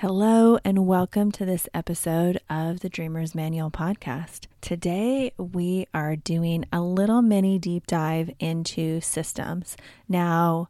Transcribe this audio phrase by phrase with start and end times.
[0.00, 4.46] Hello, and welcome to this episode of the Dreamers Manual podcast.
[4.60, 9.76] Today, we are doing a little mini deep dive into systems.
[10.08, 10.68] Now,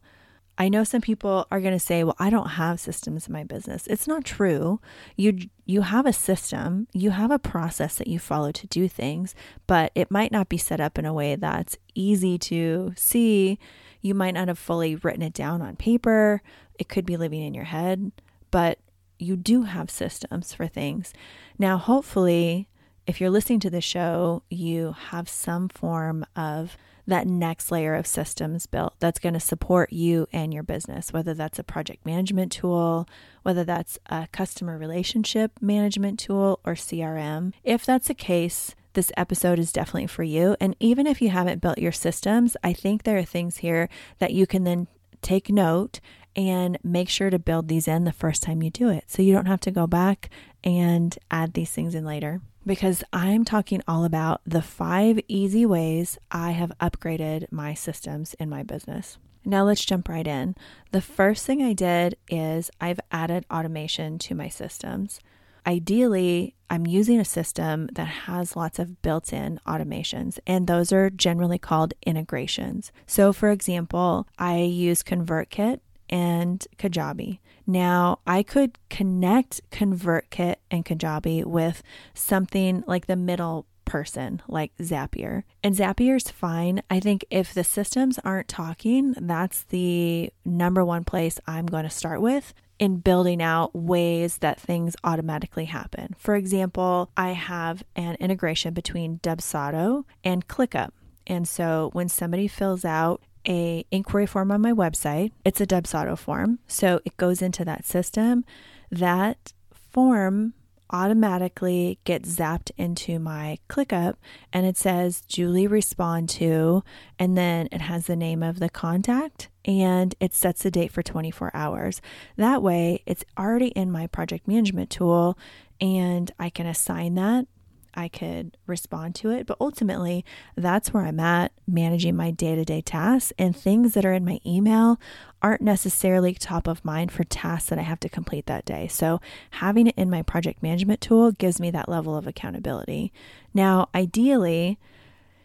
[0.57, 3.43] I know some people are going to say, "Well, I don't have systems in my
[3.43, 4.81] business." It's not true.
[5.15, 9.35] You you have a system, you have a process that you follow to do things,
[9.67, 13.59] but it might not be set up in a way that's easy to see.
[14.01, 16.41] You might not have fully written it down on paper.
[16.79, 18.11] It could be living in your head,
[18.49, 18.79] but
[19.19, 21.13] you do have systems for things.
[21.57, 22.67] Now, hopefully,
[23.05, 26.77] if you're listening to the show, you have some form of
[27.07, 31.33] that next layer of systems built that's going to support you and your business, whether
[31.33, 33.07] that's a project management tool,
[33.43, 37.53] whether that's a customer relationship management tool, or CRM.
[37.63, 40.55] If that's the case, this episode is definitely for you.
[40.59, 44.33] And even if you haven't built your systems, I think there are things here that
[44.33, 44.87] you can then
[45.21, 45.99] take note
[46.35, 49.33] and make sure to build these in the first time you do it so you
[49.33, 50.29] don't have to go back
[50.63, 52.41] and add these things in later.
[52.65, 58.49] Because I'm talking all about the five easy ways I have upgraded my systems in
[58.49, 59.17] my business.
[59.45, 60.55] Now let's jump right in.
[60.91, 65.19] The first thing I did is I've added automation to my systems.
[65.65, 71.09] Ideally, I'm using a system that has lots of built in automations, and those are
[71.09, 72.91] generally called integrations.
[73.07, 77.39] So, for example, I use ConvertKit and Kajabi.
[77.67, 85.43] Now, I could connect ConvertKit and Kajabi with something like the middle person like Zapier.
[85.63, 86.81] And Zapier's fine.
[86.89, 91.89] I think if the systems aren't talking, that's the number one place I'm going to
[91.89, 96.15] start with in building out ways that things automatically happen.
[96.17, 100.91] For example, I have an integration between Dubsado and ClickUp.
[101.27, 105.31] And so when somebody fills out a inquiry form on my website.
[105.45, 106.59] It's a Dubsado form.
[106.67, 108.45] So it goes into that system.
[108.91, 110.53] That form
[110.91, 114.15] automatically gets zapped into my ClickUp
[114.51, 116.83] and it says Julie respond to,
[117.19, 121.03] and then it has the name of the contact and it sets the date for
[121.03, 122.01] 24 hours.
[122.37, 125.37] That way, it's already in my project management tool
[125.79, 127.47] and I can assign that
[127.93, 129.45] I could respond to it.
[129.45, 130.23] But ultimately,
[130.55, 133.33] that's where I'm at managing my day to day tasks.
[133.37, 134.99] And things that are in my email
[135.41, 138.87] aren't necessarily top of mind for tasks that I have to complete that day.
[138.87, 139.19] So,
[139.51, 143.11] having it in my project management tool gives me that level of accountability.
[143.53, 144.77] Now, ideally,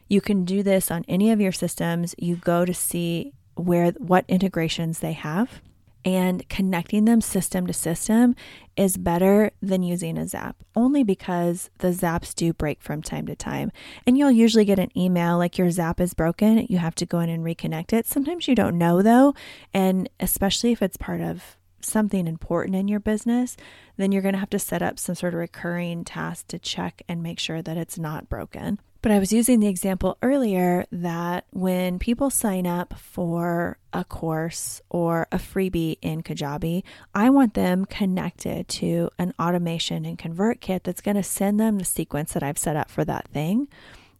[0.08, 2.14] you can do this on any of your systems.
[2.18, 5.60] You go to see where what integrations they have
[6.04, 8.34] and connecting them system to system
[8.76, 13.36] is better than using a zap only because the zaps do break from time to
[13.36, 13.70] time
[14.06, 17.20] and you'll usually get an email like your zap is broken you have to go
[17.20, 19.34] in and reconnect it sometimes you don't know though
[19.72, 23.56] and especially if it's part of something important in your business,
[23.96, 27.02] then you're going to have to set up some sort of recurring task to check
[27.08, 28.78] and make sure that it's not broken.
[29.04, 34.80] But I was using the example earlier that when people sign up for a course
[34.88, 41.02] or a freebie in Kajabi, I want them connected to an automation and ConvertKit that's
[41.02, 43.68] going to send them the sequence that I've set up for that thing.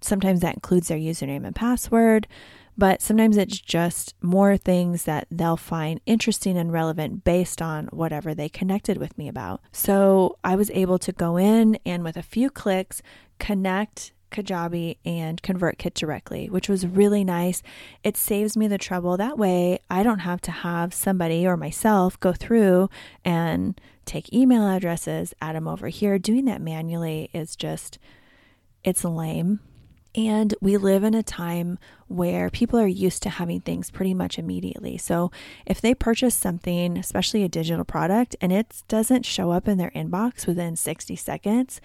[0.02, 2.28] Sometimes that includes their username and password,
[2.76, 8.34] but sometimes it's just more things that they'll find interesting and relevant based on whatever
[8.34, 9.62] they connected with me about.
[9.72, 13.00] So I was able to go in and with a few clicks
[13.38, 17.62] connect Kajabi and ConvertKit directly, which was really nice.
[18.02, 19.16] It saves me the trouble.
[19.16, 22.90] That way, I don't have to have somebody or myself go through
[23.24, 26.18] and take email addresses, add them over here.
[26.18, 27.98] Doing that manually is just,
[28.82, 29.60] it's lame.
[30.16, 34.38] And we live in a time where people are used to having things pretty much
[34.38, 34.96] immediately.
[34.96, 35.32] So
[35.66, 39.90] if they purchase something, especially a digital product, and it doesn't show up in their
[39.90, 41.80] inbox within 60 seconds,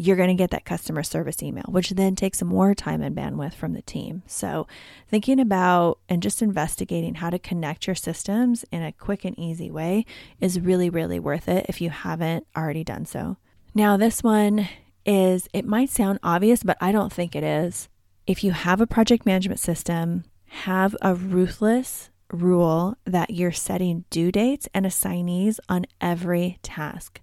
[0.00, 3.52] you're going to get that customer service email, which then takes more time and bandwidth
[3.52, 4.22] from the team.
[4.26, 4.66] So,
[5.08, 9.70] thinking about and just investigating how to connect your systems in a quick and easy
[9.70, 10.06] way
[10.40, 13.36] is really, really worth it if you haven't already done so.
[13.74, 14.70] Now, this one
[15.04, 17.90] is, it might sound obvious, but I don't think it is.
[18.26, 24.32] If you have a project management system, have a ruthless rule that you're setting due
[24.32, 27.20] dates and assignees on every task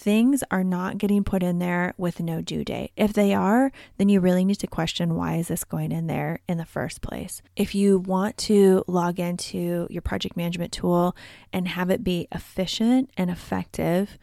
[0.00, 2.90] things are not getting put in there with no due date.
[2.96, 6.40] If they are, then you really need to question why is this going in there
[6.48, 7.42] in the first place.
[7.54, 11.14] If you want to log into your project management tool
[11.52, 14.16] and have it be efficient and effective,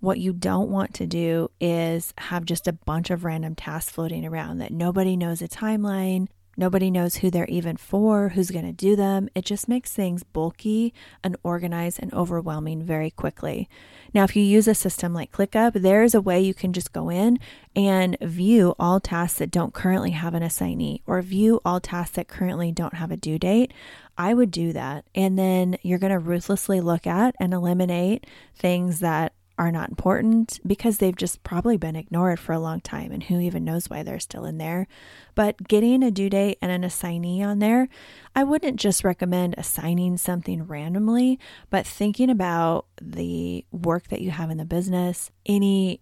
[0.00, 4.26] what you don't want to do is have just a bunch of random tasks floating
[4.26, 6.26] around that nobody knows a timeline
[6.60, 9.30] Nobody knows who they're even for, who's going to do them.
[9.34, 10.92] It just makes things bulky,
[11.24, 13.66] unorganized, and overwhelming very quickly.
[14.12, 17.08] Now, if you use a system like ClickUp, there's a way you can just go
[17.08, 17.38] in
[17.74, 22.28] and view all tasks that don't currently have an assignee or view all tasks that
[22.28, 23.72] currently don't have a due date.
[24.18, 25.06] I would do that.
[25.14, 30.58] And then you're going to ruthlessly look at and eliminate things that are not important
[30.66, 34.02] because they've just probably been ignored for a long time and who even knows why
[34.02, 34.86] they're still in there.
[35.34, 37.90] But getting a due date and an assignee on there,
[38.34, 44.50] I wouldn't just recommend assigning something randomly, but thinking about the work that you have
[44.50, 46.00] in the business, any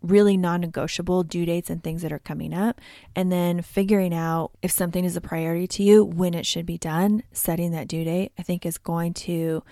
[0.00, 2.80] really non negotiable due dates and things that are coming up,
[3.14, 6.78] and then figuring out if something is a priority to you, when it should be
[6.78, 9.62] done, setting that due date, I think is going to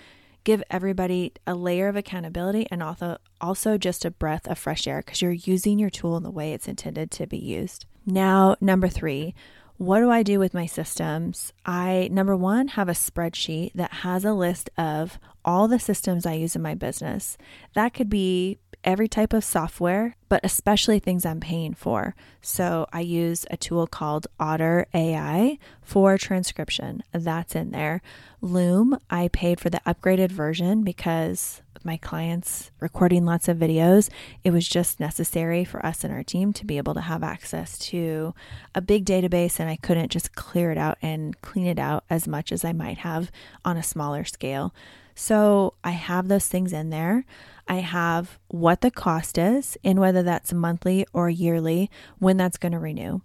[0.43, 5.01] give everybody a layer of accountability and also also just a breath of fresh air
[5.03, 7.85] because you're using your tool in the way it's intended to be used.
[8.05, 9.33] Now, number 3,
[9.77, 11.51] what do I do with my systems?
[11.65, 16.33] I, number one, have a spreadsheet that has a list of all the systems I
[16.33, 17.37] use in my business.
[17.73, 22.15] That could be every type of software, but especially things I'm paying for.
[22.41, 27.03] So I use a tool called Otter AI for transcription.
[27.11, 28.01] That's in there.
[28.41, 34.09] Loom, I paid for the upgraded version because my clients recording lots of videos,
[34.43, 37.77] it was just necessary for us and our team to be able to have access
[37.77, 38.33] to
[38.73, 42.27] a big database and I couldn't just clear it out and clean it out as
[42.27, 43.31] much as I might have
[43.65, 44.73] on a smaller scale.
[45.15, 47.25] So I have those things in there.
[47.67, 51.89] I have what the cost is and whether that's monthly or yearly,
[52.19, 53.21] when that's going to renew.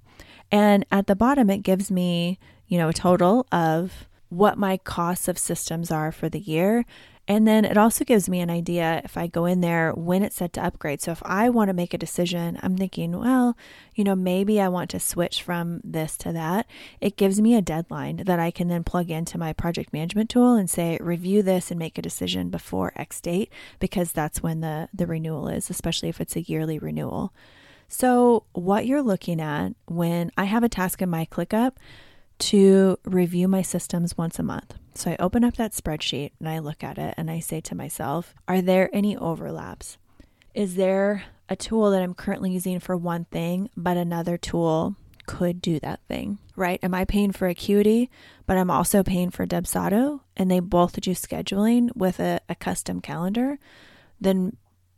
[0.50, 5.28] And at the bottom, it gives me, you know, a total of what my costs
[5.28, 6.84] of systems are for the year
[7.28, 10.36] and then it also gives me an idea if I go in there when it's
[10.36, 11.02] set to upgrade.
[11.02, 13.54] So if I want to make a decision, I'm thinking, well,
[13.94, 16.66] you know, maybe I want to switch from this to that.
[17.02, 20.54] It gives me a deadline that I can then plug into my project management tool
[20.54, 24.88] and say, review this and make a decision before X date, because that's when the,
[24.94, 27.34] the renewal is, especially if it's a yearly renewal.
[27.88, 31.72] So, what you're looking at when I have a task in my ClickUp
[32.38, 34.74] to review my systems once a month.
[34.94, 37.74] So I open up that spreadsheet and I look at it and I say to
[37.74, 39.96] myself, are there any overlaps?
[40.54, 44.96] Is there a tool that I'm currently using for one thing, but another tool
[45.26, 46.80] could do that thing, right?
[46.82, 48.10] Am I paying for Acuity,
[48.46, 53.00] but I'm also paying for Dubsado and they both do scheduling with a, a custom
[53.00, 53.58] calendar?
[54.20, 54.56] Then,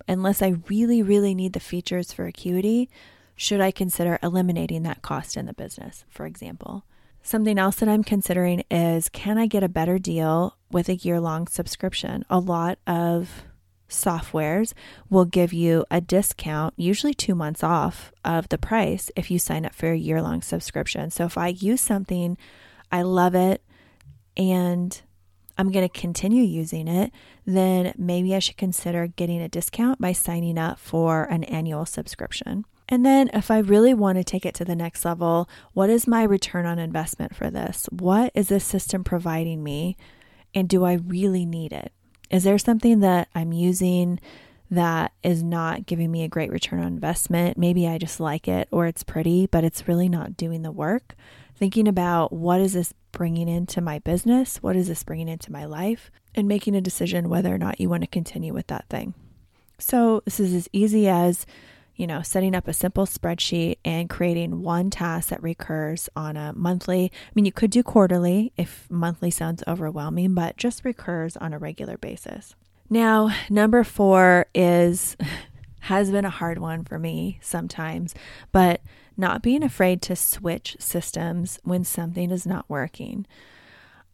[0.09, 2.89] unless I really, really need the features for Acuity,
[3.37, 6.85] should I consider eliminating that cost in the business, for example?
[7.23, 11.21] Something else that I'm considering is can I get a better deal with a year
[11.21, 12.25] long subscription?
[12.31, 13.45] A lot of
[13.89, 14.73] softwares
[15.11, 19.67] will give you a discount, usually two months off of the price if you sign
[19.67, 21.11] up for a year long subscription.
[21.11, 22.39] So if I use something,
[22.91, 23.63] I love it,
[24.37, 25.01] and
[25.59, 27.13] I'm going to continue using it,
[27.45, 32.65] then maybe I should consider getting a discount by signing up for an annual subscription.
[32.91, 36.09] And then, if I really want to take it to the next level, what is
[36.09, 37.89] my return on investment for this?
[37.93, 39.97] What is this system providing me?
[40.53, 41.93] And do I really need it?
[42.31, 44.19] Is there something that I'm using
[44.73, 47.57] that is not giving me a great return on investment?
[47.57, 51.15] Maybe I just like it or it's pretty, but it's really not doing the work.
[51.55, 54.63] Thinking about what is this bringing into my business?
[54.63, 56.11] What is this bringing into my life?
[56.35, 59.15] And making a decision whether or not you want to continue with that thing.
[59.79, 61.47] So, this is as easy as
[62.01, 66.55] you know, setting up a simple spreadsheet and creating one task that recurs on a
[66.55, 67.13] monthly.
[67.13, 71.59] I mean, you could do quarterly if monthly sounds overwhelming, but just recurs on a
[71.59, 72.55] regular basis.
[72.89, 75.15] Now, number four is
[75.81, 78.15] has been a hard one for me sometimes,
[78.51, 78.81] but
[79.15, 83.27] not being afraid to switch systems when something is not working.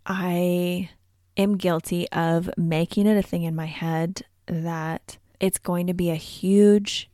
[0.05, 0.90] I
[1.37, 6.11] am guilty of making it a thing in my head that it's going to be
[6.11, 7.09] a huge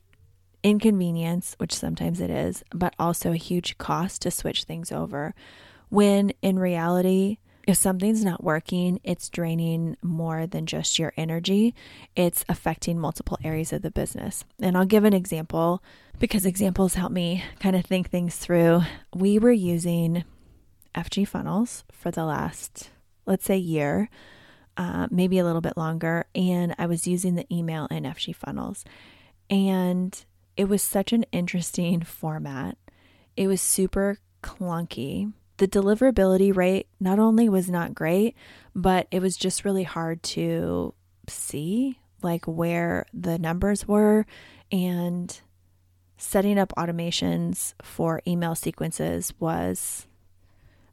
[0.63, 5.35] inconvenience, which sometimes it is, but also a huge cost to switch things over.
[5.89, 11.73] When in reality, if something's not working, it's draining more than just your energy.
[12.15, 14.43] It's affecting multiple areas of the business.
[14.59, 15.81] And I'll give an example
[16.19, 18.81] because examples help me kind of think things through.
[19.15, 20.25] We were using
[20.93, 22.89] FG funnels for the last,
[23.25, 24.09] let's say, year,
[24.75, 26.25] uh, maybe a little bit longer.
[26.35, 28.83] And I was using the email in FG funnels.
[29.49, 30.23] And
[30.55, 32.77] it was such an interesting format.
[33.35, 35.33] It was super clunky.
[35.57, 38.35] The deliverability rate not only was not great,
[38.75, 40.93] but it was just really hard to
[41.27, 44.25] see like where the numbers were
[44.71, 45.41] and
[46.17, 50.07] setting up automations for email sequences was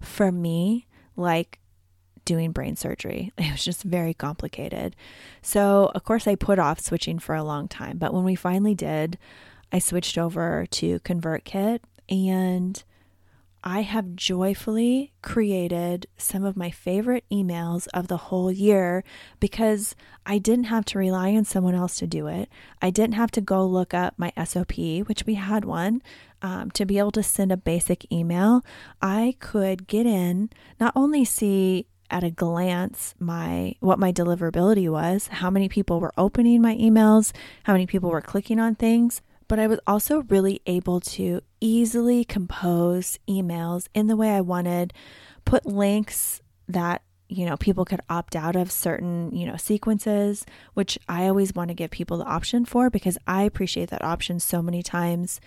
[0.00, 0.86] for me
[1.16, 1.60] like
[2.24, 3.32] doing brain surgery.
[3.38, 4.96] It was just very complicated.
[5.42, 7.98] So, of course, I put off switching for a long time.
[7.98, 9.18] But when we finally did,
[9.72, 12.82] I switched over to ConvertKit and
[13.62, 19.04] I have joyfully created some of my favorite emails of the whole year
[19.38, 22.48] because I didn't have to rely on someone else to do it.
[22.80, 26.00] I didn't have to go look up my SOP, which we had one,
[26.40, 28.64] um, to be able to send a basic email.
[29.02, 30.48] I could get in,
[30.80, 36.12] not only see at a glance my what my deliverability was, how many people were
[36.18, 37.32] opening my emails,
[37.64, 42.24] how many people were clicking on things, but I was also really able to easily
[42.24, 44.92] compose emails in the way I wanted,
[45.44, 50.98] put links that you know people could opt out of certain you know sequences which
[51.08, 54.60] i always want to give people the option for because i appreciate that option so
[54.60, 55.40] many times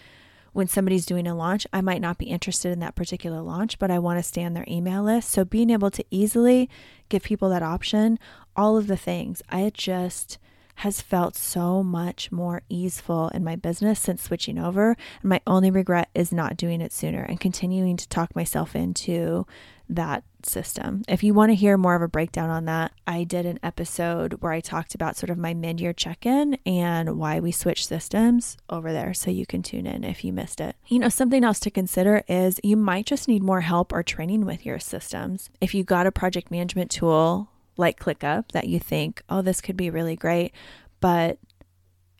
[0.54, 3.92] when somebody's doing a launch i might not be interested in that particular launch but
[3.92, 5.30] i want to stay on their email list.
[5.30, 6.70] So being able to easily
[7.10, 8.18] give people that option
[8.56, 10.38] all of the things i just
[10.76, 14.98] has felt so much more easeful in my business since switching over.
[15.22, 19.46] And my only regret is not doing it sooner and continuing to talk myself into
[19.90, 21.04] that system.
[21.08, 24.34] If you want to hear more of a breakdown on that, I did an episode
[24.42, 27.88] where I talked about sort of my mid year check in and why we switched
[27.88, 29.14] systems over there.
[29.14, 30.76] So you can tune in if you missed it.
[30.88, 34.46] You know, something else to consider is you might just need more help or training
[34.46, 35.50] with your systems.
[35.62, 39.78] If you got a project management tool like ClickUp that you think, oh, this could
[39.78, 40.54] be really great,
[41.00, 41.40] but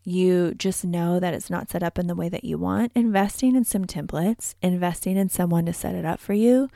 [0.04, 3.56] you just know that it's not set up in the way that you want, investing
[3.56, 6.70] in some templates, investing in someone to set it up for you,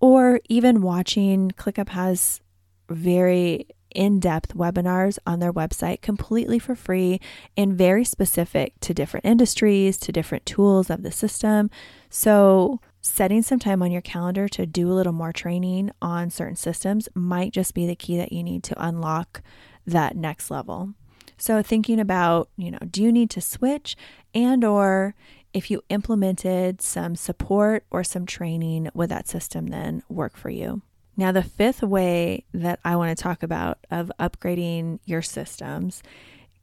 [0.00, 2.40] or even watching ClickUp has
[2.88, 7.20] very in depth webinars on their website completely for free
[7.56, 11.70] and very specific to different industries, to different tools of the system.
[12.08, 16.56] So, setting some time on your calendar to do a little more training on certain
[16.56, 19.42] systems might just be the key that you need to unlock
[19.84, 20.94] that next level.
[21.36, 23.96] So thinking about, you know, do you need to switch
[24.32, 25.16] and or
[25.52, 30.82] if you implemented some support or some training would that system then work for you?
[31.16, 36.04] Now the fifth way that I want to talk about of upgrading your systems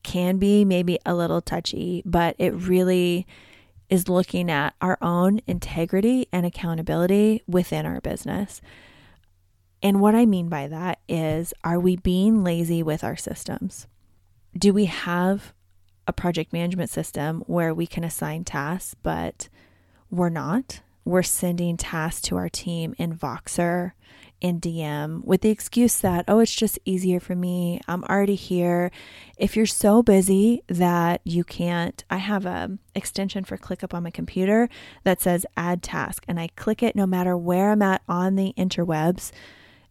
[0.04, 3.28] can be maybe a little touchy, but it really
[3.90, 8.62] is looking at our own integrity and accountability within our business.
[9.82, 13.88] And what I mean by that is are we being lazy with our systems?
[14.58, 15.54] Do we have
[16.08, 19.48] a project management system where we can assign tasks, but
[20.10, 20.82] we're not?
[21.10, 23.94] We're sending tasks to our team in Voxer
[24.42, 27.82] in DM with the excuse that, oh, it's just easier for me.
[27.88, 28.92] I'm already here.
[29.36, 34.12] If you're so busy that you can't, I have a extension for ClickUp on my
[34.12, 34.70] computer
[35.04, 38.54] that says add task, and I click it no matter where I'm at on the
[38.56, 39.32] interwebs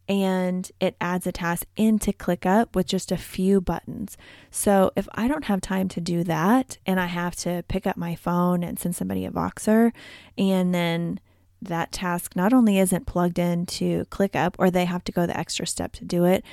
[0.09, 4.17] and it adds a task into ClickUp with just a few buttons.
[4.51, 7.97] So if I don't have time to do that and I have to pick up
[7.97, 9.93] my phone and send somebody a Voxer
[10.39, 11.21] and then
[11.61, 15.67] that task not only isn't plugged into ClickUp or they have to go the extra
[15.67, 16.45] step to do it,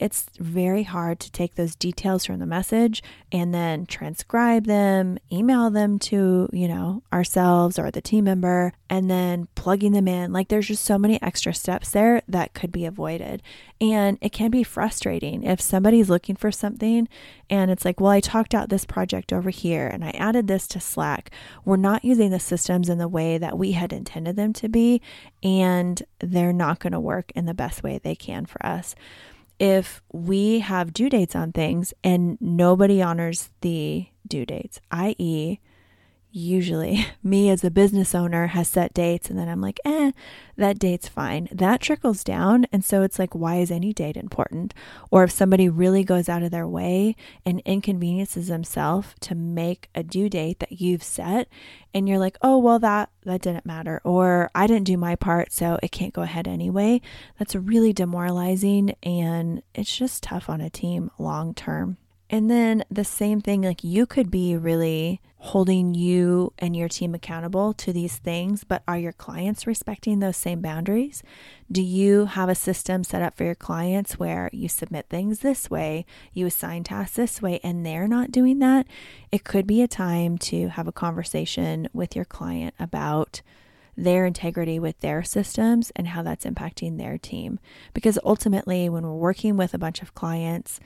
[0.00, 5.68] it's very hard to take those details from the message and then transcribe them, email
[5.68, 10.32] them to, you know, ourselves or the team member, and then plugging them in.
[10.32, 13.42] Like there's just so many extra steps there that could be avoided.
[13.78, 17.06] And it can be frustrating if somebody's looking for something
[17.50, 20.66] and it's like, well, I talked out this project over here and I added this
[20.68, 21.30] to Slack.
[21.64, 25.02] We're not using the systems in the way that we had intended them to be,
[25.42, 28.94] and they're not going to work in the best way they can for us
[29.60, 35.60] if we have due dates on things and nobody honors the due dates, i.e.,
[36.32, 40.12] usually me as a business owner has set dates and then I'm like, eh,
[40.56, 41.48] that date's fine.
[41.50, 42.66] That trickles down.
[42.72, 44.74] And so it's like, why is any date important?
[45.10, 50.02] Or if somebody really goes out of their way and inconveniences themselves to make a
[50.02, 51.48] due date that you've set
[51.94, 54.00] and you're like, oh, well, that, that didn't matter.
[54.04, 57.00] Or I didn't do my part, so it can't go ahead anyway.
[57.38, 61.96] That's really demoralizing and it's just tough on a team long term.
[62.32, 67.12] And then the same thing, like you could be really holding you and your team
[67.12, 71.24] accountable to these things, but are your clients respecting those same boundaries?
[71.72, 75.68] Do you have a system set up for your clients where you submit things this
[75.68, 78.86] way, you assign tasks this way, and they're not doing that?
[79.32, 83.42] It could be a time to have a conversation with your client about
[83.96, 87.58] their integrity with their systems and how that's impacting their team.
[87.92, 90.78] Because ultimately, when we're working with a bunch of clients,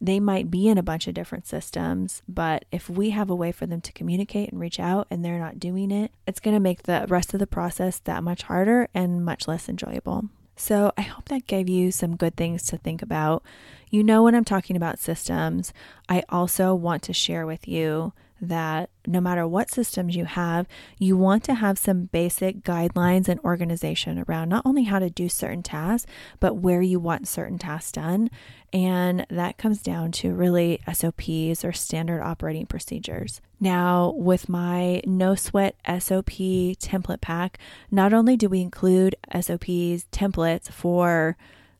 [0.00, 3.52] they might be in a bunch of different systems, but if we have a way
[3.52, 6.60] for them to communicate and reach out and they're not doing it, it's going to
[6.60, 10.28] make the rest of the process that much harder and much less enjoyable.
[10.56, 13.42] So, I hope that gave you some good things to think about.
[13.90, 15.72] You know, when I'm talking about systems,
[16.08, 18.12] I also want to share with you
[18.48, 20.66] that no matter what systems you have,
[20.98, 25.28] you want to have some basic guidelines and organization around not only how to do
[25.28, 26.10] certain tasks,
[26.40, 28.30] but where you want certain tasks done.
[28.74, 33.40] And that comes down to really SOPs or standard operating procedures.
[33.60, 37.56] Now, with my no sweat SOP template pack,
[37.92, 41.36] not only do we include SOPs templates for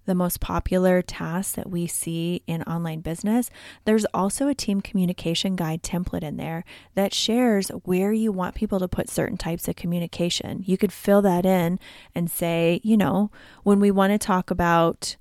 [0.07, 3.51] the most popular tasks that we see in online business,
[3.87, 8.79] there's also a team communication guide template in there that shares where you want people
[8.79, 10.63] to put certain types of communication.
[10.65, 11.81] You could fill that in
[12.15, 13.33] and say, you know,
[13.65, 15.17] when we want to talk about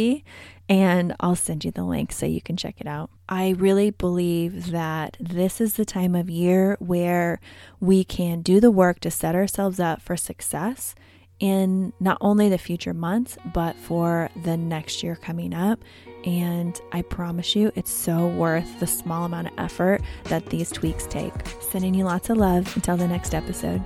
[0.70, 3.10] and I'll send you the link so you can check it out.
[3.28, 7.40] I really believe that this is the time of year where
[7.78, 10.94] we can do the work to set ourselves up for success
[11.40, 15.80] in not only the future months, but for the next year coming up.
[16.24, 21.06] And I promise you, it's so worth the small amount of effort that these tweaks
[21.06, 21.32] take.
[21.60, 23.82] Sending you lots of love until the next episode.